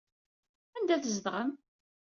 [0.77, 1.49] Anda tzedɣem?